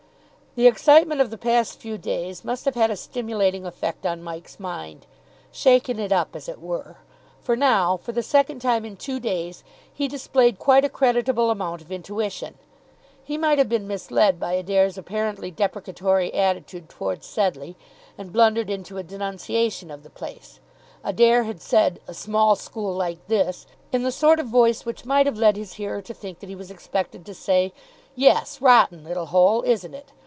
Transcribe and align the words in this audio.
The 0.55 0.67
excitement 0.67 1.21
of 1.21 1.29
the 1.29 1.37
past 1.37 1.79
few 1.79 1.97
days 1.97 2.43
must 2.43 2.65
have 2.65 2.75
had 2.75 2.91
a 2.91 2.97
stimulating 2.97 3.65
effect 3.65 4.05
on 4.05 4.21
Mike's 4.21 4.59
mind 4.59 5.05
shaken 5.49 5.97
it 5.97 6.11
up, 6.11 6.35
as 6.35 6.49
it 6.49 6.59
were: 6.59 6.97
for 7.39 7.55
now, 7.55 7.95
for 7.95 8.11
the 8.11 8.21
second 8.21 8.59
time 8.59 8.83
in 8.83 8.97
two 8.97 9.17
days, 9.21 9.63
he 9.93 10.09
displayed 10.09 10.59
quite 10.59 10.83
a 10.83 10.89
creditable 10.89 11.51
amount 11.51 11.81
of 11.81 11.89
intuition. 11.89 12.55
He 13.23 13.37
might 13.37 13.59
have 13.59 13.69
been 13.69 13.87
misled 13.87 14.41
by 14.41 14.51
Adair's 14.55 14.97
apparently 14.97 15.51
deprecatory 15.51 16.33
attitude 16.33 16.89
towards 16.89 17.25
Sedleigh, 17.25 17.75
and 18.17 18.33
blundered 18.33 18.69
into 18.69 18.97
a 18.97 19.03
denunciation 19.03 19.89
of 19.89 20.03
the 20.03 20.09
place. 20.09 20.59
Adair 21.01 21.43
had 21.45 21.61
said 21.61 22.01
"a 22.09 22.13
small 22.13 22.57
school 22.57 22.93
like 22.93 23.25
this" 23.29 23.65
in 23.93 24.03
the 24.03 24.11
sort 24.11 24.37
of 24.37 24.47
voice 24.47 24.83
which 24.85 25.05
might 25.05 25.27
have 25.27 25.37
led 25.37 25.55
his 25.55 25.75
hearer 25.75 26.01
to 26.01 26.13
think 26.13 26.39
that 26.39 26.49
he 26.49 26.55
was 26.55 26.69
expected 26.71 27.25
to 27.25 27.33
say, 27.33 27.71
"Yes, 28.17 28.61
rotten 28.61 29.05
little 29.05 29.27
hole, 29.27 29.61
isn't 29.61 29.93
it?" 29.93 30.11